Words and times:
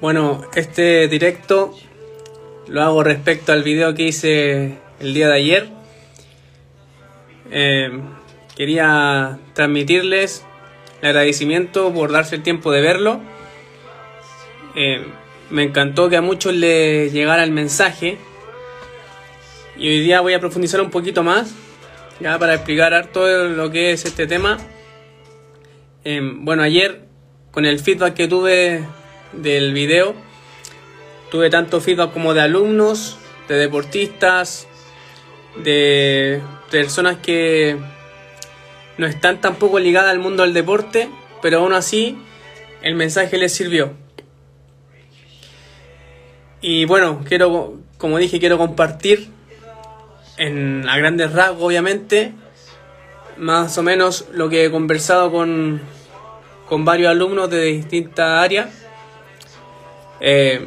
Bueno, 0.00 0.42
este 0.54 1.08
directo 1.08 1.74
lo 2.68 2.82
hago 2.82 3.02
respecto 3.02 3.50
al 3.50 3.64
video 3.64 3.94
que 3.94 4.04
hice 4.04 4.78
el 5.00 5.12
día 5.12 5.26
de 5.26 5.34
ayer. 5.34 5.68
Eh, 7.50 7.90
quería 8.54 9.40
transmitirles 9.54 10.44
el 11.02 11.08
agradecimiento 11.08 11.92
por 11.92 12.12
darse 12.12 12.36
el 12.36 12.44
tiempo 12.44 12.70
de 12.70 12.80
verlo. 12.80 13.20
Eh, 14.76 15.04
me 15.50 15.64
encantó 15.64 16.08
que 16.08 16.16
a 16.16 16.22
muchos 16.22 16.54
les 16.54 17.12
llegara 17.12 17.42
el 17.42 17.50
mensaje. 17.50 18.18
Y 19.76 19.88
hoy 19.88 20.00
día 20.00 20.20
voy 20.20 20.34
a 20.34 20.38
profundizar 20.38 20.80
un 20.80 20.90
poquito 20.90 21.24
más, 21.24 21.52
ya 22.20 22.38
para 22.38 22.54
explicar 22.54 23.08
todo 23.08 23.48
lo 23.48 23.68
que 23.72 23.90
es 23.90 24.04
este 24.04 24.28
tema. 24.28 24.58
Eh, 26.04 26.20
bueno, 26.22 26.62
ayer 26.62 27.00
con 27.50 27.64
el 27.64 27.80
feedback 27.80 28.14
que 28.14 28.28
tuve 28.28 28.84
del 29.32 29.72
video. 29.72 30.14
Tuve 31.30 31.50
tanto 31.50 31.80
feedback 31.80 32.12
como 32.12 32.34
de 32.34 32.40
alumnos, 32.40 33.18
de 33.48 33.56
deportistas, 33.56 34.66
de 35.56 36.40
personas 36.70 37.18
que 37.18 37.76
no 38.96 39.06
están 39.06 39.40
tampoco 39.40 39.78
ligadas 39.78 40.10
al 40.10 40.18
mundo 40.18 40.42
del 40.42 40.54
deporte, 40.54 41.08
pero 41.42 41.58
aún 41.58 41.72
así 41.72 42.18
el 42.82 42.94
mensaje 42.94 43.38
les 43.38 43.52
sirvió. 43.52 43.92
Y 46.60 46.86
bueno, 46.86 47.24
quiero, 47.26 47.74
como 47.98 48.18
dije, 48.18 48.40
quiero 48.40 48.58
compartir 48.58 49.28
en 50.36 50.88
a 50.88 50.96
grandes 50.96 51.32
rasgos, 51.32 51.62
obviamente, 51.62 52.32
más 53.36 53.76
o 53.78 53.82
menos 53.82 54.26
lo 54.32 54.48
que 54.48 54.64
he 54.64 54.70
conversado 54.70 55.30
con, 55.30 55.80
con 56.68 56.84
varios 56.84 57.10
alumnos 57.10 57.50
de 57.50 57.62
distintas 57.64 58.44
áreas 58.44 58.87
eh, 60.20 60.66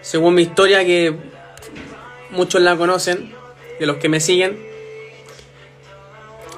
según 0.00 0.34
mi 0.34 0.42
historia, 0.42 0.84
que 0.84 1.14
muchos 2.30 2.60
la 2.60 2.76
conocen, 2.76 3.34
de 3.78 3.86
los 3.86 3.96
que 3.96 4.08
me 4.08 4.20
siguen, 4.20 4.58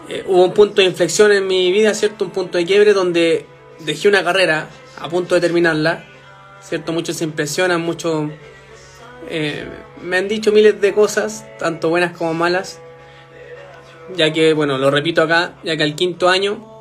eh, 0.08 0.24
hubo 0.26 0.44
un 0.44 0.52
punto 0.52 0.82
de 0.82 0.88
inflexión 0.88 1.32
en 1.32 1.46
mi 1.46 1.72
vida, 1.72 1.94
¿cierto? 1.94 2.24
Un 2.24 2.30
punto 2.30 2.58
de 2.58 2.64
quiebre 2.64 2.92
donde 2.92 3.46
dejé 3.80 4.08
una 4.08 4.22
carrera 4.22 4.68
a 4.98 5.08
punto 5.08 5.34
de 5.34 5.40
terminarla, 5.40 6.04
¿cierto? 6.60 6.92
Muchos 6.92 7.16
se 7.16 7.24
impresionan, 7.24 7.80
muchos 7.80 8.30
eh, 9.28 9.64
me 10.02 10.18
han 10.18 10.28
dicho 10.28 10.52
miles 10.52 10.80
de 10.80 10.92
cosas, 10.92 11.44
tanto 11.58 11.88
buenas 11.88 12.16
como 12.16 12.34
malas, 12.34 12.80
ya 14.14 14.32
que, 14.32 14.52
bueno, 14.52 14.78
lo 14.78 14.90
repito 14.90 15.22
acá, 15.22 15.54
ya 15.64 15.76
que 15.76 15.82
al 15.82 15.96
quinto 15.96 16.28
año 16.28 16.72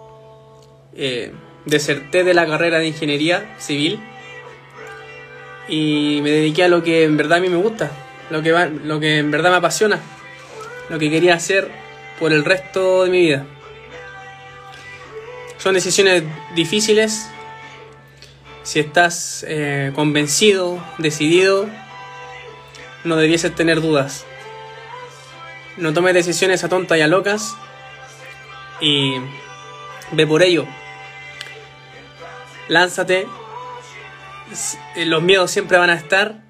deserté 1.65 2.23
de 2.23 2.33
la 2.33 2.45
carrera 2.45 2.79
de 2.79 2.87
ingeniería 2.87 3.55
civil 3.59 3.99
y 5.67 6.19
me 6.21 6.31
dediqué 6.31 6.63
a 6.63 6.67
lo 6.67 6.83
que 6.83 7.03
en 7.03 7.17
verdad 7.17 7.39
a 7.39 7.41
mí 7.41 7.49
me 7.49 7.57
gusta, 7.57 7.91
lo 8.29 8.41
que, 8.41 8.51
lo 8.83 8.99
que 8.99 9.19
en 9.19 9.31
verdad 9.31 9.51
me 9.51 9.57
apasiona, 9.57 9.99
lo 10.89 10.99
que 10.99 11.09
quería 11.09 11.35
hacer 11.35 11.69
por 12.19 12.33
el 12.33 12.45
resto 12.45 13.03
de 13.03 13.09
mi 13.09 13.21
vida. 13.21 13.45
Son 15.57 15.73
decisiones 15.73 16.23
difíciles. 16.53 17.27
Si 18.63 18.79
estás 18.79 19.45
eh, 19.47 19.91
convencido, 19.95 20.83
decidido, 20.97 21.67
no 23.03 23.15
debieses 23.15 23.53
tener 23.53 23.81
dudas. 23.81 24.25
No 25.77 25.93
tomes 25.93 26.13
decisiones 26.13 26.63
a 26.63 26.69
tontas 26.69 26.97
y 26.97 27.01
a 27.01 27.07
locas 27.07 27.55
y 28.79 29.13
ve 30.11 30.25
por 30.27 30.43
ello. 30.43 30.65
Lánzate 32.67 33.27
los 34.95 35.21
miedos 35.23 35.51
siempre 35.51 35.77
van 35.77 35.89
a 35.89 35.95
estar, 35.95 36.43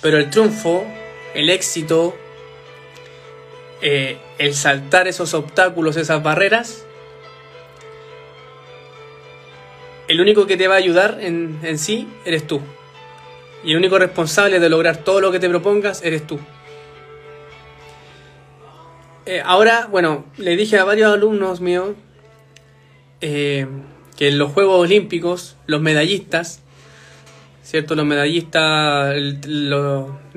pero 0.00 0.18
el 0.18 0.30
triunfo, 0.30 0.84
el 1.34 1.50
éxito, 1.50 2.16
eh, 3.80 4.18
el 4.38 4.54
saltar 4.54 5.08
esos 5.08 5.34
obstáculos, 5.34 5.96
esas 5.96 6.22
barreras, 6.22 6.84
el 10.08 10.20
único 10.20 10.46
que 10.46 10.56
te 10.56 10.68
va 10.68 10.74
a 10.74 10.78
ayudar 10.78 11.18
en, 11.20 11.58
en 11.62 11.78
sí 11.78 12.08
eres 12.24 12.46
tú. 12.46 12.60
Y 13.64 13.70
el 13.70 13.76
único 13.76 13.98
responsable 13.98 14.58
de 14.58 14.68
lograr 14.68 14.98
todo 14.98 15.20
lo 15.20 15.30
que 15.30 15.38
te 15.38 15.48
propongas 15.48 16.02
eres 16.02 16.26
tú. 16.26 16.38
Eh, 19.24 19.40
ahora, 19.44 19.86
bueno, 19.90 20.24
le 20.36 20.56
dije 20.56 20.78
a 20.78 20.84
varios 20.84 21.12
alumnos 21.12 21.60
míos 21.60 21.90
que 23.20 23.68
en 24.18 24.38
los 24.38 24.50
Juegos 24.50 24.80
Olímpicos, 24.80 25.56
los 25.66 25.80
medallistas, 25.80 26.60
¿cierto? 27.62 27.94
Los 27.94 28.04
medallistas, 28.04 29.14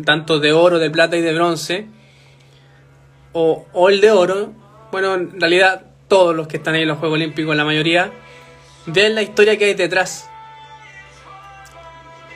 tanto 0.05 0.39
de 0.39 0.53
oro, 0.53 0.79
de 0.79 0.89
plata 0.89 1.17
y 1.17 1.21
de 1.21 1.33
bronce, 1.33 1.87
o, 3.33 3.65
o, 3.73 3.89
el 3.89 3.99
de 3.99 4.11
oro, 4.11 4.53
bueno, 4.91 5.15
en 5.15 5.39
realidad 5.41 5.87
todos 6.07 6.35
los 6.35 6.47
que 6.47 6.57
están 6.57 6.75
ahí 6.75 6.83
en 6.83 6.87
los 6.87 6.99
Juegos 6.99 7.17
Olímpicos, 7.17 7.55
la 7.55 7.65
mayoría, 7.65 8.11
vean 8.85 9.15
la 9.15 9.23
historia 9.23 9.57
que 9.57 9.65
hay 9.65 9.73
detrás. 9.73 10.29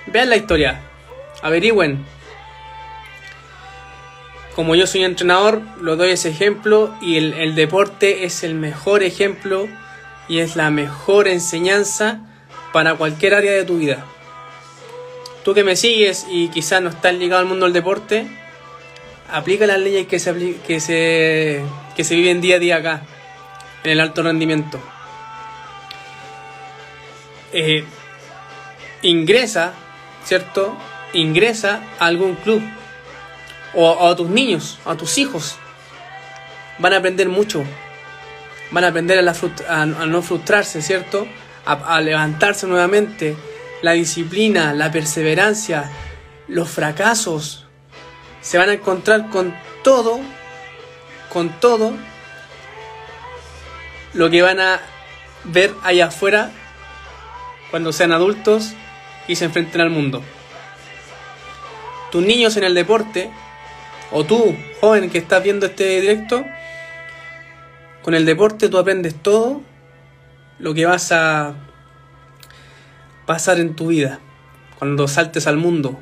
Vean 0.07 0.29
la 0.29 0.35
historia, 0.35 0.81
averigüen. 1.41 2.03
Como 4.55 4.75
yo 4.75 4.87
soy 4.87 5.03
entrenador, 5.05 5.61
lo 5.79 5.95
doy 5.95 6.11
ese 6.11 6.29
ejemplo 6.29 6.93
y 7.01 7.15
el, 7.15 7.33
el 7.33 7.55
deporte 7.55 8.25
es 8.25 8.43
el 8.43 8.55
mejor 8.55 9.03
ejemplo 9.03 9.69
y 10.27 10.39
es 10.39 10.57
la 10.57 10.69
mejor 10.69 11.29
enseñanza 11.29 12.25
para 12.73 12.95
cualquier 12.95 13.35
área 13.35 13.53
de 13.53 13.63
tu 13.63 13.77
vida 13.77 14.05
tú 15.43 15.53
que 15.53 15.63
me 15.63 15.75
sigues 15.75 16.25
y 16.29 16.49
quizás 16.49 16.81
no 16.81 16.89
estás 16.89 17.13
ligado 17.15 17.41
al 17.41 17.47
mundo 17.47 17.65
del 17.65 17.73
deporte, 17.73 18.27
aplica 19.31 19.65
las 19.67 19.79
leyes 19.79 20.07
que 20.07 20.19
se, 20.19 20.57
que 20.67 20.79
se, 20.79 21.63
que 21.95 22.03
se 22.03 22.15
viven 22.15 22.41
día 22.41 22.57
a 22.57 22.59
día 22.59 22.75
acá, 22.77 23.01
en 23.83 23.91
el 23.91 23.99
alto 23.99 24.23
rendimiento. 24.23 24.79
Eh, 27.51 27.83
ingresa, 29.01 29.73
¿cierto? 30.23 30.77
Ingresa 31.13 31.81
a 31.99 32.05
algún 32.05 32.35
club 32.35 32.61
o, 33.73 34.07
a 34.07 34.15
tus 34.15 34.29
niños, 34.29 34.79
a 34.85 34.95
tus 34.95 35.17
hijos. 35.17 35.57
Van 36.77 36.93
a 36.93 36.97
aprender 36.97 37.29
mucho. 37.29 37.63
Van 38.71 38.83
a 38.83 38.89
aprender 38.89 39.17
a, 39.67 39.85
no 39.85 40.21
frustrarse, 40.21 40.81
¿cierto? 40.81 41.27
a 41.65 42.01
levantarse 42.01 42.65
nuevamente, 42.65 43.37
la 43.81 43.93
disciplina, 43.93 44.73
la 44.73 44.91
perseverancia, 44.91 45.89
los 46.47 46.69
fracasos. 46.69 47.65
Se 48.41 48.57
van 48.57 48.69
a 48.69 48.73
encontrar 48.73 49.29
con 49.29 49.55
todo, 49.83 50.19
con 51.31 51.49
todo 51.59 51.93
lo 54.13 54.29
que 54.29 54.41
van 54.41 54.59
a 54.59 54.79
ver 55.43 55.73
allá 55.83 56.07
afuera 56.07 56.51
cuando 57.69 57.91
sean 57.93 58.11
adultos 58.11 58.73
y 59.27 59.35
se 59.35 59.45
enfrenten 59.45 59.81
al 59.81 59.89
mundo. 59.89 60.23
Tus 62.11 62.23
niños 62.23 62.57
en 62.57 62.63
el 62.63 62.73
deporte, 62.73 63.29
o 64.11 64.23
tú, 64.23 64.57
joven 64.81 65.09
que 65.09 65.19
estás 65.19 65.43
viendo 65.43 65.67
este 65.67 66.01
directo, 66.01 66.43
con 68.01 68.15
el 68.15 68.25
deporte 68.25 68.69
tú 68.69 68.77
aprendes 68.79 69.13
todo 69.21 69.61
lo 70.57 70.73
que 70.73 70.85
vas 70.85 71.11
a 71.11 71.53
pasar 73.29 73.59
en 73.59 73.75
tu 73.75 73.89
vida, 73.89 74.19
cuando 74.79 75.07
saltes 75.07 75.45
al 75.45 75.55
mundo, 75.55 75.99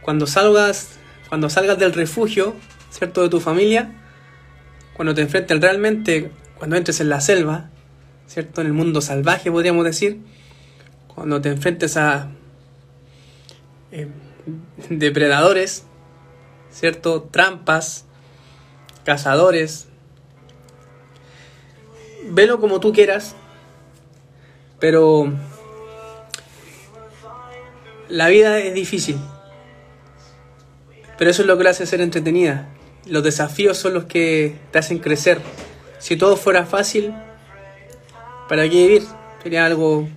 cuando 0.00 0.26
salgas, 0.26 0.98
cuando 1.28 1.50
salgas 1.50 1.78
del 1.78 1.92
refugio, 1.92 2.54
¿cierto? 2.88 3.20
De 3.20 3.28
tu 3.28 3.38
familia, 3.38 3.92
cuando 4.94 5.12
te 5.12 5.20
enfrentes 5.20 5.60
realmente, 5.60 6.30
cuando 6.56 6.76
entres 6.76 7.00
en 7.00 7.10
la 7.10 7.20
selva, 7.20 7.68
¿cierto? 8.26 8.62
En 8.62 8.68
el 8.68 8.72
mundo 8.72 9.02
salvaje, 9.02 9.52
podríamos 9.52 9.84
decir, 9.84 10.22
cuando 11.14 11.42
te 11.42 11.50
enfrentes 11.50 11.98
a 11.98 12.30
eh, 13.92 14.08
depredadores, 14.88 15.84
¿cierto? 16.70 17.24
Trampas, 17.24 18.06
cazadores. 19.04 19.88
Velo 22.30 22.58
como 22.58 22.80
tú 22.80 22.94
quieras, 22.94 23.36
pero 24.80 25.30
la 28.08 28.28
vida 28.28 28.58
es 28.58 28.74
difícil, 28.74 29.18
pero 31.18 31.30
eso 31.30 31.42
es 31.42 31.48
lo 31.48 31.56
que 31.56 31.64
la 31.64 31.70
hace 31.70 31.86
ser 31.86 32.00
entretenida. 32.00 32.68
Los 33.06 33.22
desafíos 33.22 33.78
son 33.78 33.94
los 33.94 34.04
que 34.04 34.56
te 34.70 34.78
hacen 34.78 34.98
crecer. 34.98 35.40
Si 35.98 36.16
todo 36.16 36.36
fuera 36.36 36.66
fácil, 36.66 37.14
¿para 38.48 38.62
qué 38.64 38.86
vivir? 38.86 39.02
Sería 39.42 39.64
algo 39.64 40.08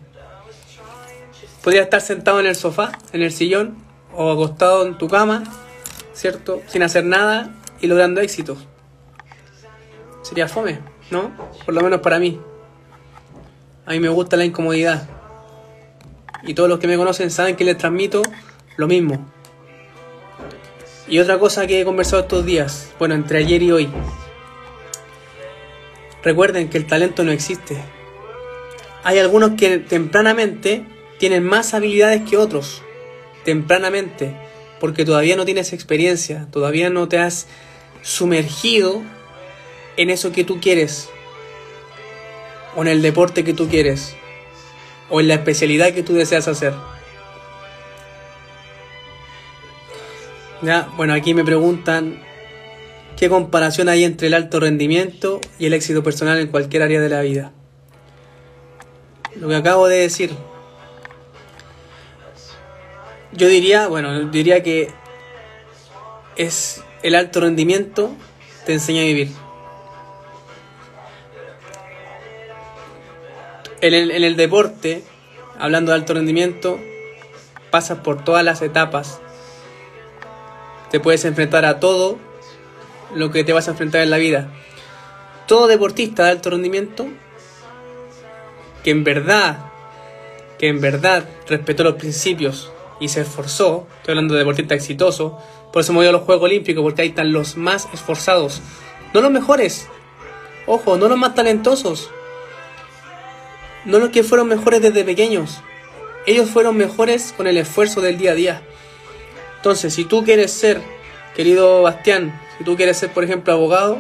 Podrías 1.63 1.83
estar 1.83 2.01
sentado 2.01 2.39
en 2.39 2.45
el 2.45 2.56
sofá, 2.56 2.94
en 3.12 3.21
el 3.21 3.33
sillón, 3.33 3.77
o 4.15 4.31
acostado 4.31 4.88
en 4.88 4.97
tu 4.97 5.07
cama, 5.07 5.44
¿cierto? 6.13 6.62
Sin 6.68 6.83
hacer 6.83 7.03
nada 7.06 7.51
y 7.81 7.88
logrando 7.88 8.21
éxitos. 8.21 8.59
Sería 10.21 10.47
fome, 10.47 10.80
¿no? 11.12 11.31
Por 11.65 11.74
lo 11.74 11.81
menos 11.81 12.00
para 12.00 12.18
mí. 12.18 12.39
A 13.85 13.92
mí 13.92 14.00
me 14.00 14.09
gusta 14.09 14.38
la 14.38 14.45
incomodidad. 14.45 15.07
Y 16.44 16.53
todos 16.53 16.69
los 16.69 16.80
que 16.80 16.88
me 16.88 16.97
conocen 16.97 17.31
saben 17.31 17.56
que 17.56 17.63
les 17.63 17.77
transmito 17.77 18.21
lo 18.77 18.88
mismo. 18.88 19.30
Y 21.07 21.19
otra 21.19 21.39
cosa 21.39 21.65
que 21.65 21.81
he 21.81 21.86
conversado 21.86 22.21
estos 22.21 22.45
días, 22.45 22.91
bueno, 23.00 23.15
entre 23.15 23.39
ayer 23.39 23.63
y 23.63 23.71
hoy. 23.71 23.89
Recuerden 26.24 26.69
que 26.69 26.77
el 26.77 26.86
talento 26.86 27.24
no 27.24 27.31
existe. 27.31 27.81
Hay 29.03 29.18
algunos 29.18 29.51
que 29.51 29.80
tempranamente 29.80 30.86
tienen 31.18 31.44
más 31.44 31.74
habilidades 31.74 32.30
que 32.30 32.38
otros. 32.38 32.83
Tempranamente. 33.44 34.35
Porque 34.80 35.03
todavía 35.03 35.35
no 35.35 35.45
tienes 35.45 35.74
experiencia, 35.74 36.47
todavía 36.51 36.89
no 36.89 37.07
te 37.07 37.18
has 37.18 37.47
sumergido 38.01 39.01
en 39.97 40.09
eso 40.09 40.31
que 40.31 40.44
tú 40.44 40.62
quieres. 40.62 41.09
O 42.75 42.81
en 42.81 42.88
el 42.88 43.01
deporte 43.01 43.44
que 43.44 43.53
tú 43.53 43.68
quieres. 43.68 44.15
O 45.09 45.19
en 45.19 45.27
la 45.27 45.35
especialidad 45.35 45.94
que 45.94 46.03
tú 46.03 46.13
deseas 46.13 46.47
hacer. 46.47 46.73
Ya, 50.61 50.89
bueno, 50.97 51.13
aquí 51.13 51.33
me 51.33 51.44
preguntan 51.44 52.21
qué 53.17 53.29
comparación 53.29 53.89
hay 53.89 54.03
entre 54.03 54.27
el 54.27 54.33
alto 54.33 54.59
rendimiento 54.59 55.39
y 55.57 55.65
el 55.65 55.73
éxito 55.73 56.03
personal 56.03 56.38
en 56.39 56.47
cualquier 56.47 56.83
área 56.83 57.01
de 57.01 57.09
la 57.09 57.21
vida. 57.21 57.51
Lo 59.35 59.47
que 59.47 59.56
acabo 59.56 59.88
de 59.88 60.00
decir. 60.00 60.31
Yo 63.31 63.47
diría, 63.47 63.88
bueno, 63.88 64.27
diría 64.29 64.63
que 64.63 64.89
es 66.35 66.83
el 67.03 67.15
alto 67.15 67.41
rendimiento 67.41 68.15
te 68.65 68.73
enseña 68.73 69.01
a 69.01 69.06
vivir. 69.06 69.29
En 73.81 73.94
el, 73.94 74.36
deporte, 74.36 75.04
hablando 75.58 75.92
de 75.92 75.98
alto 75.98 76.14
rendimiento, 76.14 76.80
pasas 77.72 78.00
por 78.00 78.24
todas 78.24 78.44
las 78.44 78.62
etapas 78.62 79.22
te 80.90 81.00
puedes 81.00 81.24
enfrentar 81.26 81.66
a 81.66 81.80
todo 81.80 82.18
lo 83.14 83.31
que 83.31 83.44
te 83.44 83.54
vas 83.54 83.68
a 83.68 83.72
enfrentar 83.72 84.02
en 84.02 84.10
la 84.10 84.18
vida. 84.18 84.50
Todo 85.48 85.68
deportista 85.68 86.26
de 86.26 86.31
alto 86.31 86.50
rendimiento 86.50 87.08
que 88.84 88.92
en 88.92 89.04
verdad, 89.04 89.72
que 90.58 90.68
en 90.68 90.81
verdad 90.81 91.26
respetó 91.48 91.84
los 91.84 91.96
principios 91.96 92.72
y 93.00 93.10
se 93.10 93.22
esforzó, 93.22 93.88
estoy 93.98 94.14
hablando 94.14 94.34
de 94.34 94.40
deportista 94.40 94.76
exitoso, 94.76 95.38
por 95.72 95.81
eso 95.81 95.94
me 95.94 96.00
voy 96.00 96.08
a 96.08 96.12
los 96.12 96.24
Juegos 96.24 96.46
Olímpicos, 96.46 96.81
porque 96.81 97.02
ahí 97.02 97.10
están 97.10 97.31
los 97.31 97.56
más 97.58 97.88
esforzados, 97.94 98.62
no 99.14 99.22
los 99.22 99.31
mejores, 99.31 99.88
ojo, 100.66 100.98
no 100.98 101.08
los 101.08 101.18
más 101.18 101.36
talentosos, 101.36 102.10
no 103.86 104.00
los 104.00 104.10
que 104.10 104.24
fueron 104.24 104.48
mejores 104.48 104.81
desde 104.81 105.04
pequeños, 105.04 105.62
ellos 106.26 106.50
fueron 106.50 106.78
mejores 106.78 107.34
con 107.36 107.48
el 107.48 107.58
esfuerzo 107.58 108.02
del 108.02 108.18
día 108.18 108.31
a 108.31 108.36
día. 108.36 108.62
Entonces, 109.58 109.94
si 109.94 110.06
tú 110.06 110.24
quieres 110.24 110.52
ser, 110.52 110.81
querido 111.36 111.81
Bastián, 111.81 112.40
si 112.58 112.64
tú 112.64 112.76
quieres 112.76 112.98
ser, 112.98 113.12
por 113.12 113.24
ejemplo, 113.24 113.54
abogado, 113.54 114.00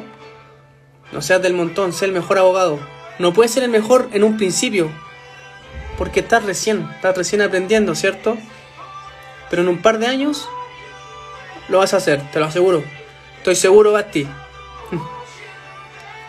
no 1.11 1.21
seas 1.21 1.41
del 1.41 1.53
montón, 1.53 1.93
sé 1.93 2.05
el 2.05 2.11
mejor 2.11 2.37
abogado. 2.37 2.79
No 3.17 3.33
puedes 3.33 3.51
ser 3.51 3.63
el 3.63 3.69
mejor 3.69 4.09
en 4.13 4.23
un 4.23 4.37
principio, 4.37 4.89
porque 5.97 6.21
estás 6.21 6.43
recién, 6.43 6.87
estás 6.95 7.17
recién 7.17 7.41
aprendiendo, 7.41 7.95
¿cierto? 7.95 8.37
Pero 9.49 9.63
en 9.63 9.67
un 9.67 9.81
par 9.81 9.99
de 9.99 10.07
años 10.07 10.47
lo 11.67 11.79
vas 11.79 11.93
a 11.93 11.97
hacer, 11.97 12.21
te 12.31 12.39
lo 12.39 12.45
aseguro. 12.45 12.83
Estoy 13.37 13.55
seguro, 13.55 13.91
Basti. 13.91 14.27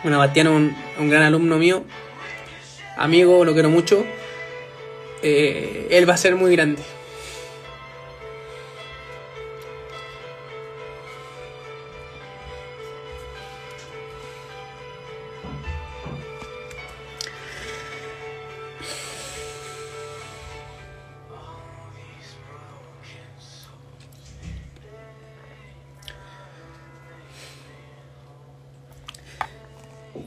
Bueno, 0.03 0.17
Bastián 0.17 0.47
es 0.47 0.53
un, 0.97 1.09
gran 1.11 1.21
alumno 1.21 1.57
mío, 1.59 1.83
amigo, 3.03 3.43
lo 3.45 3.53
quiero 3.53 3.69
mucho. 3.69 4.05
Eh, 5.23 5.87
él 5.91 6.09
va 6.09 6.13
a 6.15 6.17
ser 6.17 6.35
muy 6.35 6.55
grande. 6.55 6.81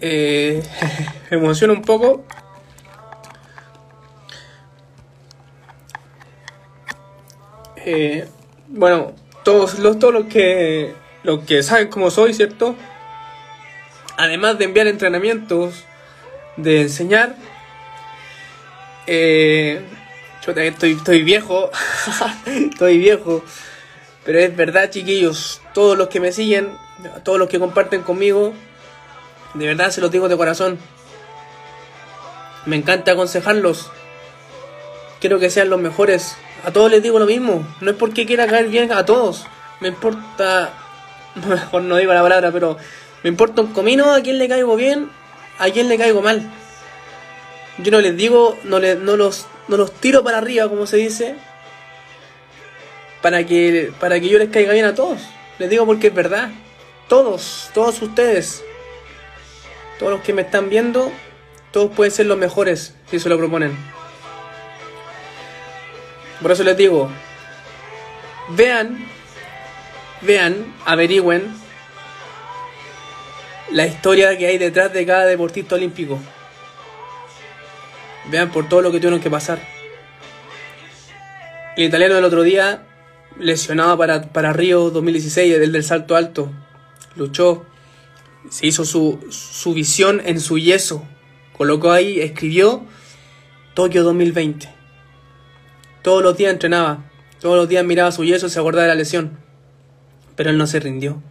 eh, 0.05 0.63
me 1.31 1.37
emociona 1.39 1.73
un 1.73 1.83
poco. 1.83 2.25
Eh, 7.85 8.27
bueno, 8.69 9.13
todos 9.45 9.79
los, 9.79 9.99
todos 9.99 10.15
los 10.15 10.25
que, 10.27 10.95
los 11.23 11.45
que 11.45 11.63
saben 11.63 11.89
cómo 11.89 12.11
soy, 12.11 12.33
¿cierto? 12.33 12.75
Además 14.17 14.59
de 14.59 14.65
enviar 14.65 14.87
entrenamientos, 14.87 15.85
de 16.57 16.83
enseñar, 16.83 17.37
eh, 19.07 19.83
yo 20.45 20.53
estoy, 20.53 20.93
estoy 20.93 21.23
viejo, 21.23 21.71
estoy 22.47 22.99
viejo, 22.99 23.45
pero 24.25 24.39
es 24.39 24.57
verdad, 24.57 24.91
chiquillos, 24.91 25.61
todos 25.75 25.99
los 25.99 26.09
que 26.09 26.21
me 26.21 26.33
siguen, 26.33 26.71
todos 27.23 27.39
los 27.39 27.49
que 27.49 27.59
comparten 27.59 28.03
conmigo, 28.03 28.55
de 29.55 29.67
verdad 29.67 29.91
se 29.91 30.01
lo 30.01 30.09
digo 30.09 30.29
de 30.29 30.37
corazón. 30.37 30.79
Me 32.67 32.77
encanta 32.77 33.13
aconsejarlos. 33.13 33.91
Quiero 35.21 35.39
que 35.39 35.51
sean 35.51 35.69
los 35.69 35.81
mejores. 35.81 36.37
A 36.65 36.73
todos 36.73 36.91
les 36.91 37.03
digo 37.03 37.19
lo 37.19 37.27
mismo. 37.27 37.67
No 37.81 37.91
es 37.91 37.97
porque 37.97 38.27
quiera 38.27 38.47
caer 38.47 38.69
bien 38.69 38.93
a 38.93 39.05
todos. 39.05 39.47
Me 39.81 39.89
importa. 39.89 40.73
Mejor 41.49 41.83
no 41.83 41.97
digo 41.97 42.13
la 42.13 42.23
palabra, 42.23 42.51
pero. 42.53 42.77
Me 43.23 43.31
importa 43.31 43.63
un 43.63 43.73
comino 43.73 44.13
a 44.13 44.21
quién 44.21 44.39
le 44.39 44.49
caigo 44.49 44.77
bien, 44.77 45.09
a 45.59 45.71
quién 45.71 45.89
le 45.89 45.97
caigo 45.97 46.21
mal. 46.21 46.43
Yo 47.79 47.91
no 47.91 48.01
les 48.01 48.15
digo, 48.17 48.59
no, 48.65 48.79
les, 48.79 48.99
no, 48.99 49.17
los, 49.17 49.47
no 49.67 49.79
los 49.79 49.93
tiro 49.93 50.23
para 50.23 50.39
arriba, 50.39 50.69
como 50.69 50.87
se 50.87 50.99
dice, 50.99 51.35
para 53.23 53.47
que, 53.47 53.93
para 53.99 54.21
que 54.21 54.29
yo 54.29 54.39
les 54.39 54.51
caiga 54.51 54.75
bien 54.75 54.85
a 54.85 54.95
todos. 54.95 55.23
Les 55.59 55.71
digo 55.71 55.87
porque 55.87 56.09
es 56.09 56.15
verdad. 56.15 56.51
Todos, 57.09 57.71
todos 57.73 58.03
ustedes 58.03 58.63
todos 59.99 60.13
los 60.13 60.23
que 60.23 60.33
me 60.33 60.43
están 60.43 60.69
viendo, 60.69 61.11
todos 61.71 61.91
pueden 61.93 62.13
ser 62.13 62.27
los 62.27 62.39
mejores 62.39 62.95
si 63.11 63.19
se 63.19 63.29
lo 63.29 63.39
proponen. 63.39 63.77
Por 66.41 66.53
eso 66.53 66.65
les 66.65 66.77
digo, 66.77 67.11
vean, 68.51 69.07
vean, 70.23 70.75
averigüen 70.85 71.55
la 73.71 73.87
historia 73.87 74.37
que 74.37 74.47
hay 74.47 74.59
detrás 74.59 74.93
de 74.93 75.07
cada 75.07 75.27
deportista 75.27 75.75
olímpico. 75.75 76.19
Vean 78.31 78.51
por 78.51 78.69
todo 78.69 78.83
lo 78.83 78.91
que 78.91 78.99
tuvieron 78.99 79.21
que 79.21 79.31
pasar. 79.31 79.59
El 81.77 81.85
italiano 81.85 82.17
el 82.17 82.25
otro 82.25 82.43
día, 82.43 82.87
lesionado 83.39 83.99
para, 83.99 84.23
para 84.33 84.53
Río 84.53 84.91
2016, 84.91 85.55
el 85.55 85.73
del 85.73 85.85
salto 85.85 86.15
alto, 86.15 86.51
luchó, 87.17 87.67
se 88.51 88.67
hizo 88.67 88.85
su, 88.85 89.27
su 89.31 89.75
visión 89.75 90.23
en 90.25 90.41
su 90.41 90.59
yeso. 90.59 91.05
Colocó 91.57 91.91
ahí, 91.91 92.21
escribió 92.21 92.85
Tokio 93.75 94.05
2020. 94.05 94.84
Todos 96.05 96.23
los 96.23 96.37
días 96.37 96.53
entrenaba, 96.53 96.99
todos 97.41 97.57
los 97.57 97.67
días 97.67 97.83
miraba 97.83 98.13
su 98.13 98.25
yeso 98.25 98.47
y 98.47 98.51
se 98.51 98.59
acordaba 98.59 98.83
de 98.83 98.91
la 98.91 98.95
lesión. 98.95 99.39
Pero 100.37 100.51
él 100.51 100.59
no 100.59 100.67
se 100.67 100.79
rindió. 100.79 101.23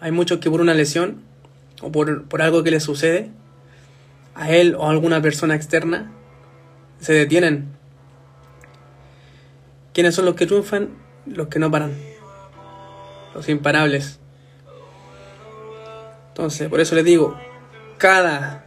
Hay 0.00 0.12
muchos 0.12 0.38
que 0.40 0.50
por 0.50 0.60
una 0.60 0.74
lesión 0.74 1.22
o 1.80 1.90
por, 1.90 2.28
por 2.28 2.42
algo 2.42 2.62
que 2.62 2.70
le 2.70 2.78
sucede 2.78 3.30
a 4.34 4.50
él 4.50 4.74
o 4.74 4.84
a 4.84 4.90
alguna 4.90 5.22
persona 5.22 5.54
externa 5.54 6.12
se 7.00 7.14
detienen. 7.14 7.70
¿Quiénes 9.94 10.14
son 10.14 10.26
los 10.26 10.34
que 10.34 10.44
triunfan? 10.44 10.90
Los 11.24 11.48
que 11.48 11.58
no 11.58 11.70
paran. 11.70 11.96
Los 13.34 13.48
imparables. 13.48 14.20
Entonces, 16.28 16.68
por 16.68 16.80
eso 16.80 16.94
les 16.96 17.04
digo, 17.06 17.34
cada, 17.96 18.66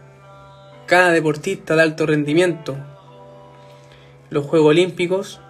cada 0.87 1.11
deportista 1.11 1.75
de 1.75 1.83
alto 1.83 2.07
rendimiento, 2.07 2.77
los 4.29 4.45
Juegos 4.45 4.69
Olímpicos, 4.69 5.41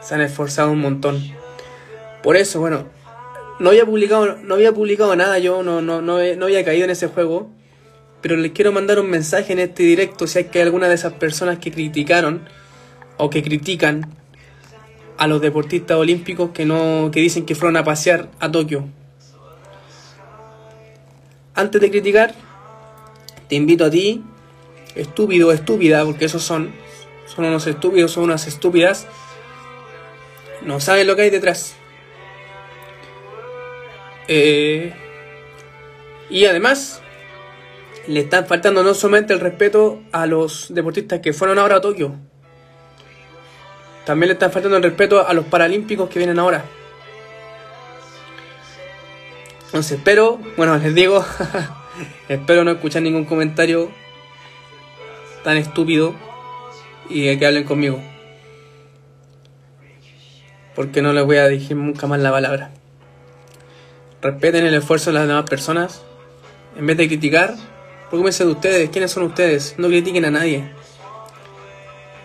se 0.00 0.14
han 0.14 0.20
esforzado 0.20 0.70
un 0.70 0.80
montón. 0.80 1.22
Por 2.22 2.36
eso, 2.36 2.60
bueno, 2.60 2.86
no 3.58 3.70
había 3.70 3.84
publicado, 3.84 4.36
no 4.36 4.54
había 4.54 4.72
publicado 4.72 5.14
nada 5.16 5.38
yo, 5.38 5.62
no, 5.62 5.80
no, 5.80 6.00
no, 6.00 6.18
no 6.36 6.44
había 6.44 6.64
caído 6.64 6.84
en 6.84 6.90
ese 6.90 7.08
juego, 7.08 7.50
pero 8.20 8.36
les 8.36 8.52
quiero 8.52 8.72
mandar 8.72 8.98
un 9.00 9.10
mensaje 9.10 9.52
en 9.52 9.60
este 9.60 9.82
directo 9.82 10.26
si 10.26 10.38
hay 10.38 10.44
que 10.44 10.62
alguna 10.62 10.88
de 10.88 10.94
esas 10.94 11.12
personas 11.14 11.58
que 11.58 11.70
criticaron 11.70 12.48
o 13.16 13.30
que 13.30 13.42
critican 13.42 14.12
a 15.16 15.26
los 15.26 15.40
deportistas 15.40 15.96
olímpicos 15.96 16.50
que 16.50 16.64
no 16.64 17.10
que 17.12 17.20
dicen 17.20 17.44
que 17.44 17.54
fueron 17.54 17.76
a 17.76 17.84
pasear 17.84 18.30
a 18.38 18.50
Tokio. 18.50 18.84
Antes 21.54 21.80
de 21.80 21.90
criticar, 21.90 22.34
te 23.48 23.56
invito 23.56 23.84
a 23.84 23.90
ti, 23.90 24.22
estúpido 24.94 25.50
estúpida, 25.50 26.04
porque 26.04 26.26
esos 26.26 26.42
son, 26.42 26.70
son 27.34 27.44
unos 27.44 27.66
estúpidos, 27.66 28.12
son 28.12 28.24
unas 28.24 28.46
estúpidas, 28.46 29.06
no 30.62 30.80
saben 30.80 31.06
lo 31.06 31.14
que 31.14 31.22
hay 31.22 31.30
detrás. 31.30 31.76
Eh, 34.26 34.92
y 36.30 36.44
además, 36.46 37.00
le 38.06 38.20
están 38.20 38.46
faltando 38.46 38.82
no 38.82 38.94
solamente 38.94 39.32
el 39.32 39.40
respeto 39.40 40.02
a 40.12 40.26
los 40.26 40.72
deportistas 40.74 41.20
que 41.20 41.32
fueron 41.32 41.58
ahora 41.58 41.76
a 41.76 41.80
Tokio, 41.80 42.16
también 44.04 44.28
le 44.28 44.32
están 44.34 44.50
faltando 44.50 44.78
el 44.78 44.82
respeto 44.82 45.26
a 45.26 45.32
los 45.34 45.44
paralímpicos 45.44 46.08
que 46.08 46.18
vienen 46.18 46.38
ahora. 46.38 46.64
Entonces 49.66 49.98
espero, 49.98 50.40
bueno, 50.56 50.78
les 50.78 50.94
digo, 50.94 51.22
espero 52.28 52.64
no 52.64 52.70
escuchar 52.70 53.02
ningún 53.02 53.26
comentario 53.26 53.90
tan 55.44 55.58
estúpido 55.58 56.14
y 57.08 57.36
que 57.36 57.46
hablen 57.46 57.64
conmigo. 57.64 58.00
Porque 60.74 61.02
no 61.02 61.12
les 61.12 61.24
voy 61.24 61.36
a 61.36 61.48
dirigir 61.48 61.76
nunca 61.76 62.06
más 62.06 62.20
la 62.20 62.30
palabra. 62.30 62.70
Respeten 64.22 64.66
el 64.66 64.74
esfuerzo 64.74 65.10
de 65.10 65.18
las 65.18 65.28
demás 65.28 65.48
personas. 65.48 66.02
En 66.76 66.86
vez 66.86 66.96
de 66.96 67.08
criticar, 67.08 67.54
preocúpense 68.08 68.44
de 68.44 68.50
ustedes. 68.50 68.90
¿Quiénes 68.90 69.10
son 69.10 69.24
ustedes? 69.24 69.74
No 69.78 69.88
critiquen 69.88 70.24
a 70.24 70.30
nadie. 70.30 70.70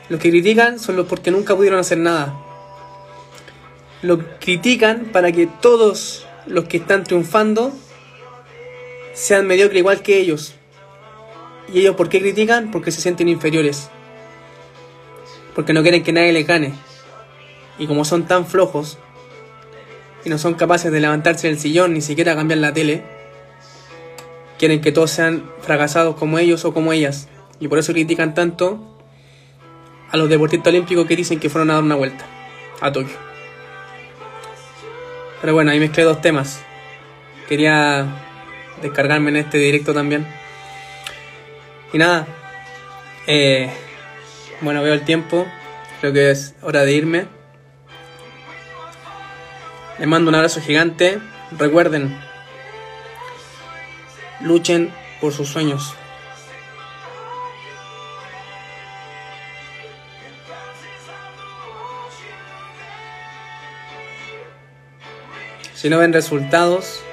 Los 0.09 0.19
que 0.19 0.29
critican 0.29 0.79
son 0.79 0.95
los 0.95 1.07
porque 1.07 1.31
nunca 1.31 1.55
pudieron 1.55 1.79
hacer 1.79 1.97
nada. 1.97 2.33
Lo 4.01 4.19
critican 4.39 5.05
para 5.11 5.31
que 5.31 5.47
todos 5.47 6.27
los 6.45 6.65
que 6.65 6.77
están 6.77 7.03
triunfando 7.03 7.71
sean 9.13 9.47
mediocres 9.47 9.79
igual 9.79 10.01
que 10.01 10.17
ellos. 10.17 10.55
¿Y 11.73 11.79
ellos 11.79 11.95
por 11.95 12.09
qué 12.09 12.19
critican? 12.19 12.69
Porque 12.69 12.91
se 12.91 13.01
sienten 13.01 13.29
inferiores. 13.29 13.89
Porque 15.55 15.74
no 15.74 15.81
quieren 15.81 16.03
que 16.03 16.13
nadie 16.13 16.33
les 16.33 16.48
gane. 16.48 16.74
Y 17.77 17.88
como 17.88 18.05
son 18.05 18.25
tan 18.25 18.45
flojos 18.45 18.98
y 20.25 20.29
no 20.29 20.38
son 20.38 20.53
capaces 20.53 20.91
de 20.91 21.00
levantarse 21.00 21.48
del 21.48 21.60
sillón 21.60 21.93
ni 21.93 22.01
siquiera 22.01 22.36
cambiar 22.36 22.60
la 22.60 22.74
tele, 22.74 23.03
quieren 24.57 24.81
que 24.81 24.91
todos 24.91 25.12
sean 25.12 25.43
fracasados 25.62 26.15
como 26.15 26.39
ellos 26.39 26.65
o 26.65 26.74
como 26.74 26.93
ellas. 26.93 27.27
Y 27.60 27.67
por 27.67 27.79
eso 27.79 27.93
critican 27.93 28.33
tanto 28.33 28.79
a 30.10 30.17
los 30.17 30.29
deportistas 30.29 30.72
olímpicos 30.72 31.05
que 31.07 31.15
dicen 31.15 31.39
que 31.39 31.50
fueron 31.50 31.72
a 31.72 31.75
dar 31.75 31.83
una 31.83 31.95
vuelta 31.95 32.25
a 32.81 32.91
Tokio. 32.91 33.17
Pero 35.41 35.53
bueno, 35.53 35.72
ahí 35.72 35.79
mezclé 35.79 36.03
dos 36.03 36.22
temas. 36.22 36.63
Quería 37.50 38.07
descargarme 38.81 39.29
en 39.31 39.38
este 39.38 39.57
directo 39.57 39.93
también. 39.93 40.25
Y 41.91 41.98
nada, 41.98 42.27
eh, 43.27 43.69
bueno, 44.63 44.82
veo 44.82 44.93
el 44.93 45.03
tiempo, 45.03 45.46
creo 46.00 46.13
que 46.13 46.32
es 46.32 46.55
hora 46.62 46.84
de 46.84 46.93
irme. 46.93 47.25
Les 50.00 50.08
mando 50.08 50.29
un 50.29 50.36
abrazo 50.36 50.62
gigante. 50.62 51.20
Recuerden, 51.58 52.17
luchen 54.39 54.93
por 55.20 55.34
sus 55.34 55.50
sueños. 55.50 55.93
Si 65.75 65.89
no 65.89 65.98
ven 65.98 66.13
resultados, 66.13 67.03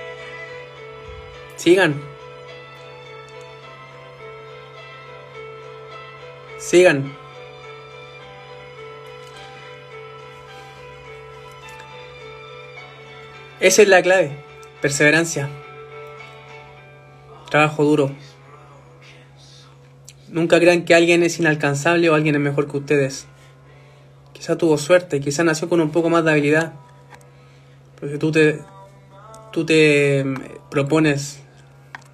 sigan. 1.56 2.00
Sigan. 6.58 7.12
Esa 13.60 13.82
es 13.82 13.88
la 13.88 14.00
clave. 14.00 14.30
Perseverancia. 14.80 15.50
Trabajo 17.50 17.84
duro. 17.84 18.10
Nunca 20.28 20.58
crean 20.58 20.86
que 20.86 20.94
alguien 20.94 21.22
es 21.22 21.38
inalcanzable 21.38 22.08
o 22.08 22.14
alguien 22.14 22.34
es 22.36 22.40
mejor 22.40 22.70
que 22.70 22.78
ustedes. 22.78 23.26
Quizá 24.32 24.56
tuvo 24.56 24.78
suerte, 24.78 25.20
quizá 25.20 25.44
nació 25.44 25.68
con 25.68 25.82
un 25.82 25.90
poco 25.90 26.08
más 26.08 26.24
de 26.24 26.30
habilidad. 26.30 26.72
Porque 27.98 28.16
tú 28.16 28.32
te, 28.32 28.60
tú 29.52 29.66
te 29.66 30.24
mm, 30.24 30.70
propones 30.70 31.42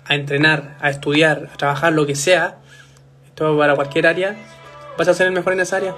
a 0.04 0.16
entrenar, 0.16 0.76
a 0.80 0.90
estudiar, 0.90 1.50
a 1.54 1.56
trabajar 1.56 1.92
lo 1.92 2.06
que 2.06 2.16
sea, 2.16 2.58
esto 3.24 3.56
para 3.56 3.76
cualquier 3.76 4.08
área, 4.08 4.36
vas 4.98 5.06
a 5.06 5.14
ser 5.14 5.28
el 5.28 5.32
mejor 5.32 5.52
en 5.52 5.60
esa 5.60 5.76
área. 5.76 5.94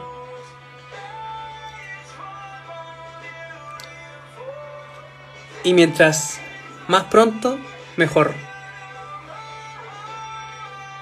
Y 5.64 5.74
mientras 5.74 6.40
más 6.86 7.04
pronto, 7.04 7.58
mejor. 7.96 8.34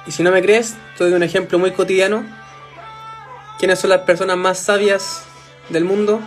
Y 0.06 0.12
si 0.12 0.22
no 0.22 0.30
me 0.30 0.42
crees, 0.42 0.76
te 0.96 1.04
doy 1.04 1.12
un 1.12 1.22
ejemplo 1.22 1.58
muy 1.58 1.72
cotidiano. 1.72 2.24
¿Quiénes 3.58 3.78
son 3.78 3.90
las 3.90 4.00
personas 4.02 4.36
más 4.36 4.58
sabias 4.58 5.24
del 5.68 5.84
mundo? 5.84 6.20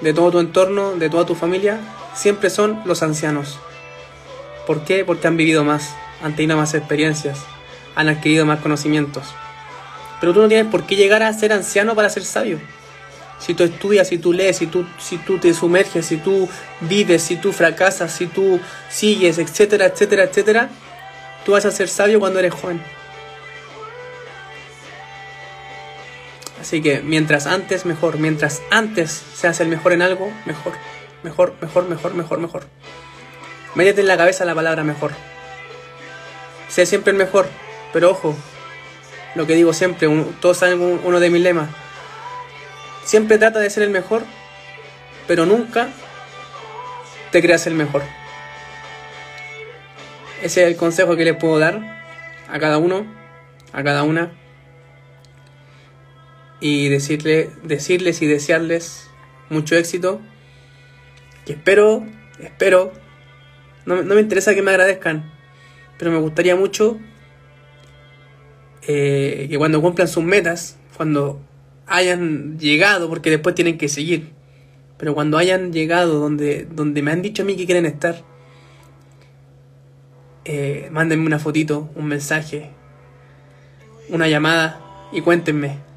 de 0.00 0.14
todo 0.14 0.30
tu 0.30 0.40
entorno, 0.40 0.92
de 0.92 1.10
toda 1.10 1.26
tu 1.26 1.34
familia, 1.34 1.78
siempre 2.14 2.50
son 2.50 2.80
los 2.84 3.02
ancianos. 3.02 3.58
¿Por 4.66 4.84
qué? 4.84 5.04
Porque 5.04 5.28
han 5.28 5.36
vivido 5.36 5.64
más, 5.64 5.94
han 6.22 6.34
tenido 6.34 6.56
más 6.56 6.74
experiencias, 6.74 7.40
han 7.94 8.08
adquirido 8.08 8.46
más 8.46 8.60
conocimientos. 8.60 9.26
Pero 10.20 10.32
tú 10.32 10.40
no 10.40 10.48
tienes 10.48 10.70
por 10.70 10.84
qué 10.84 10.96
llegar 10.96 11.22
a 11.22 11.32
ser 11.32 11.52
anciano 11.52 11.94
para 11.94 12.10
ser 12.10 12.24
sabio. 12.24 12.58
Si 13.40 13.54
tú 13.54 13.64
estudias, 13.64 14.08
si 14.08 14.18
tú 14.18 14.32
lees, 14.32 14.58
si 14.58 14.66
tú, 14.66 14.86
si 14.98 15.16
tú 15.16 15.38
te 15.38 15.54
sumerges, 15.54 16.06
si 16.06 16.18
tú 16.18 16.48
vives, 16.80 17.22
si 17.22 17.36
tú 17.36 17.52
fracasas, 17.52 18.12
si 18.12 18.26
tú 18.26 18.60
sigues, 18.90 19.38
etcétera, 19.38 19.86
etcétera, 19.86 20.24
etcétera, 20.24 20.68
tú 21.44 21.52
vas 21.52 21.64
a 21.64 21.70
ser 21.70 21.88
sabio 21.88 22.20
cuando 22.20 22.38
eres 22.38 22.52
joven. 22.52 22.82
Así 26.60 26.82
que 26.82 27.00
mientras 27.00 27.46
antes, 27.46 27.86
mejor. 27.86 28.18
Mientras 28.18 28.60
antes 28.70 29.10
seas 29.10 29.60
el 29.60 29.68
mejor 29.68 29.92
en 29.92 30.02
algo, 30.02 30.30
mejor. 30.44 30.74
Mejor, 31.22 31.54
mejor, 31.60 31.88
mejor, 31.88 32.14
mejor, 32.14 32.38
mejor. 32.38 32.62
Métete 33.74 34.02
en 34.02 34.08
la 34.08 34.16
cabeza 34.16 34.44
la 34.44 34.54
palabra 34.54 34.84
mejor. 34.84 35.12
Sé 36.68 36.84
siempre 36.84 37.12
el 37.12 37.16
mejor. 37.16 37.46
Pero 37.92 38.10
ojo, 38.10 38.36
lo 39.34 39.46
que 39.46 39.54
digo 39.54 39.72
siempre, 39.72 40.08
todos 40.40 40.58
saben 40.58 41.00
uno 41.02 41.20
de 41.20 41.30
mis 41.30 41.42
lemas. 41.42 41.68
Siempre 43.04 43.38
trata 43.38 43.58
de 43.60 43.70
ser 43.70 43.82
el 43.82 43.90
mejor, 43.90 44.22
pero 45.26 45.46
nunca 45.46 45.88
te 47.30 47.40
creas 47.40 47.66
el 47.66 47.74
mejor. 47.74 48.02
Ese 50.42 50.62
es 50.62 50.68
el 50.68 50.76
consejo 50.76 51.16
que 51.16 51.24
les 51.24 51.36
puedo 51.36 51.58
dar 51.58 51.80
a 52.48 52.58
cada 52.58 52.78
uno, 52.78 53.06
a 53.72 53.82
cada 53.82 54.02
una 54.02 54.32
y 56.60 56.88
decirle, 56.88 57.50
decirles 57.62 58.22
y 58.22 58.26
desearles 58.26 59.10
mucho 59.48 59.76
éxito. 59.76 60.20
Que 61.46 61.52
espero, 61.54 62.06
espero, 62.38 62.92
no, 63.86 64.02
me 64.02 64.20
interesa 64.20 64.54
que 64.54 64.62
me 64.62 64.70
agradezcan, 64.70 65.30
pero 65.98 66.10
me 66.10 66.18
gustaría 66.18 66.54
mucho 66.54 66.98
eh, 68.82 69.46
que 69.50 69.58
cuando 69.58 69.80
cumplan 69.80 70.08
sus 70.08 70.22
metas, 70.22 70.78
cuando 70.96 71.40
hayan 71.90 72.58
llegado, 72.58 73.10
porque 73.10 73.28
después 73.28 73.54
tienen 73.54 73.76
que 73.76 73.90
seguir, 73.90 74.30
pero 74.96 75.14
cuando 75.14 75.36
hayan 75.36 75.72
llegado 75.72 76.18
donde, 76.18 76.64
donde 76.64 77.02
me 77.02 77.10
han 77.10 77.20
dicho 77.20 77.42
a 77.42 77.44
mí 77.44 77.56
que 77.56 77.66
quieren 77.66 77.84
estar, 77.84 78.22
eh, 80.46 80.88
mándenme 80.90 81.26
una 81.26 81.38
fotito, 81.38 81.90
un 81.94 82.06
mensaje, 82.06 82.70
una 84.08 84.26
llamada 84.28 84.80
y 85.12 85.20
cuéntenme 85.20 85.90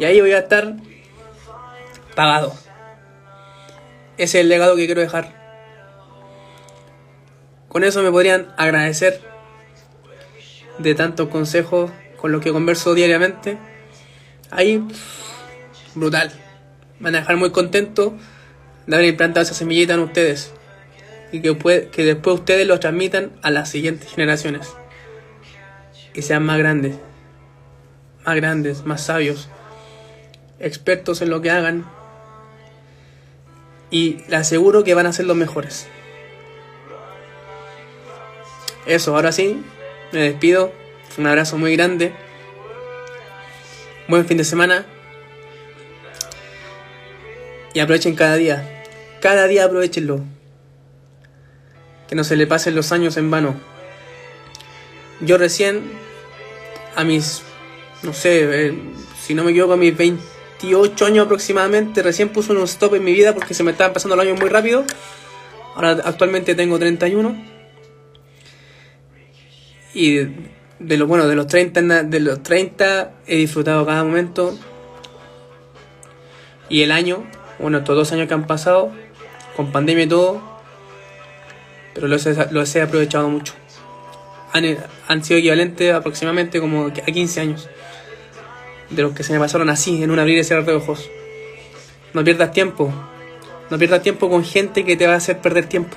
y 0.00 0.04
ahí 0.06 0.18
voy 0.18 0.32
a 0.32 0.38
estar 0.38 0.76
pagado. 2.16 2.54
Ese 4.16 4.38
es 4.38 4.42
el 4.42 4.48
legado 4.48 4.74
que 4.74 4.86
quiero 4.86 5.02
dejar. 5.02 5.38
Con 7.68 7.84
eso 7.84 8.02
me 8.02 8.10
podrían 8.10 8.48
agradecer 8.56 9.20
de 10.78 10.94
tantos 10.94 11.28
consejos 11.28 11.90
con 12.16 12.32
los 12.32 12.40
que 12.40 12.50
converso 12.50 12.94
diariamente. 12.94 13.58
Ahí, 14.50 14.82
brutal. 15.94 16.32
Van 16.98 17.14
a 17.14 17.20
dejar 17.20 17.36
muy 17.36 17.50
contento 17.50 18.14
de 18.86 18.96
haber 18.96 19.08
implantado 19.08 19.44
esa 19.44 19.54
semillita 19.54 19.94
en 19.94 20.00
ustedes. 20.00 20.52
Y 21.32 21.40
que, 21.40 21.88
que 21.92 22.04
después 22.04 22.40
ustedes 22.40 22.66
lo 22.66 22.80
transmitan 22.80 23.32
a 23.42 23.50
las 23.50 23.70
siguientes 23.70 24.10
generaciones. 24.10 24.68
Y 26.14 26.22
sean 26.22 26.44
más 26.44 26.58
grandes 26.58 26.96
más 28.24 28.36
grandes, 28.36 28.84
más 28.84 29.02
sabios, 29.02 29.48
expertos 30.58 31.22
en 31.22 31.30
lo 31.30 31.40
que 31.40 31.50
hagan. 31.50 31.86
Y 33.90 34.18
le 34.28 34.36
aseguro 34.36 34.84
que 34.84 34.94
van 34.94 35.06
a 35.06 35.12
ser 35.12 35.26
los 35.26 35.36
mejores. 35.36 35.88
Eso, 38.86 39.14
ahora 39.14 39.32
sí, 39.32 39.62
me 40.12 40.20
despido. 40.20 40.72
Un 41.18 41.26
abrazo 41.26 41.58
muy 41.58 41.74
grande. 41.76 42.12
Buen 44.10 44.26
fin 44.26 44.38
de 44.38 44.42
semana. 44.42 44.84
Y 47.72 47.78
aprovechen 47.78 48.16
cada 48.16 48.34
día. 48.34 48.82
Cada 49.20 49.46
día 49.46 49.66
aprovechenlo. 49.66 50.24
Que 52.08 52.16
no 52.16 52.24
se 52.24 52.34
le 52.34 52.48
pasen 52.48 52.74
los 52.74 52.90
años 52.90 53.16
en 53.16 53.30
vano. 53.30 53.54
Yo 55.20 55.38
recién, 55.38 55.92
a 56.96 57.04
mis, 57.04 57.42
no 58.02 58.12
sé, 58.12 58.66
eh, 58.66 58.74
si 59.20 59.34
no 59.34 59.44
me 59.44 59.52
equivoco, 59.52 59.74
a 59.74 59.76
mis 59.76 59.96
28 59.96 61.06
años 61.06 61.26
aproximadamente, 61.26 62.02
recién 62.02 62.30
puse 62.30 62.50
un 62.50 62.64
stop 62.64 62.96
en 62.96 63.04
mi 63.04 63.12
vida 63.12 63.32
porque 63.32 63.54
se 63.54 63.62
me 63.62 63.70
estaban 63.70 63.92
pasando 63.92 64.16
los 64.16 64.26
años 64.26 64.40
muy 64.40 64.48
rápido. 64.48 64.84
Ahora 65.76 65.90
actualmente 66.04 66.56
tengo 66.56 66.80
31. 66.80 67.40
Y 69.94 70.18
de, 70.80 70.96
lo 70.96 71.06
bueno, 71.06 71.28
de 71.28 71.36
los 71.36 71.46
30, 71.46 72.04
de 72.04 72.20
los 72.20 72.42
30 72.42 73.12
he 73.26 73.36
disfrutado 73.36 73.86
cada 73.86 74.02
momento. 74.02 74.58
Y 76.68 76.82
el 76.82 76.90
año, 76.90 77.24
bueno, 77.58 77.78
estos 77.78 77.96
dos 77.96 78.12
años 78.12 78.26
que 78.26 78.34
han 78.34 78.46
pasado, 78.46 78.90
con 79.56 79.70
pandemia 79.70 80.04
y 80.04 80.08
todo, 80.08 80.40
pero 81.94 82.08
los 82.08 82.26
he, 82.76 82.82
aprovechado 82.82 83.28
mucho. 83.28 83.54
Han, 84.52 84.78
han 85.06 85.24
sido 85.24 85.38
equivalentes 85.38 85.94
aproximadamente 85.94 86.60
como 86.60 86.86
a 86.86 86.92
15 86.92 87.40
años 87.40 87.68
de 88.88 89.02
los 89.02 89.12
que 89.12 89.22
se 89.22 89.32
me 89.32 89.38
pasaron 89.38 89.68
así, 89.70 90.02
en 90.02 90.10
un 90.10 90.18
abrir 90.18 90.38
y 90.38 90.44
cerrar 90.44 90.64
de 90.64 90.74
ojos. 90.74 91.08
No 92.14 92.24
pierdas 92.24 92.52
tiempo, 92.52 92.92
no 93.70 93.78
pierdas 93.78 94.02
tiempo 94.02 94.28
con 94.28 94.44
gente 94.44 94.84
que 94.84 94.96
te 94.96 95.06
va 95.06 95.14
a 95.14 95.16
hacer 95.16 95.38
perder 95.38 95.66
tiempo. 95.66 95.96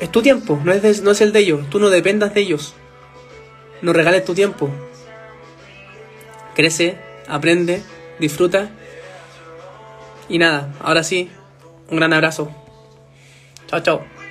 Es 0.00 0.10
tu 0.10 0.20
tiempo, 0.20 0.60
no 0.64 0.72
es, 0.72 1.02
no 1.02 1.12
es 1.12 1.20
el 1.20 1.32
de 1.32 1.40
ellos, 1.40 1.70
tú 1.70 1.78
no 1.78 1.88
dependas 1.88 2.34
de 2.34 2.40
ellos. 2.40 2.74
No 3.82 3.92
regales 3.92 4.24
tu 4.24 4.34
tiempo. 4.34 4.70
Crece, 6.54 6.96
aprende, 7.28 7.82
disfruta. 8.18 8.70
Y 10.28 10.38
nada, 10.38 10.72
ahora 10.80 11.02
sí, 11.02 11.30
un 11.90 11.96
gran 11.96 12.12
abrazo. 12.12 12.50
Chao, 13.66 13.80
chao. 13.80 14.21